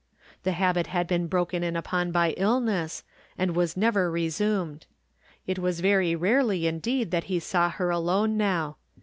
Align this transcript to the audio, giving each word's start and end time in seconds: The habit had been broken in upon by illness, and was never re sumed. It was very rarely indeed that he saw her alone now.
The 0.41 0.53
habit 0.53 0.87
had 0.87 1.05
been 1.05 1.27
broken 1.27 1.61
in 1.61 1.75
upon 1.75 2.11
by 2.11 2.31
illness, 2.31 3.03
and 3.37 3.55
was 3.55 3.77
never 3.77 4.09
re 4.09 4.29
sumed. 4.31 4.87
It 5.45 5.59
was 5.59 5.79
very 5.79 6.15
rarely 6.15 6.65
indeed 6.65 7.11
that 7.11 7.25
he 7.25 7.39
saw 7.39 7.69
her 7.69 7.91
alone 7.91 8.35
now. 8.35 8.77